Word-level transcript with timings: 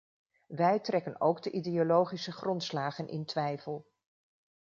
Wij 0.47 0.79
trekken 0.79 1.21
ook 1.21 1.41
de 1.43 1.51
ideologische 1.51 2.31
grondslagen 2.31 3.07
in 3.07 3.25
twijfel. 3.25 3.91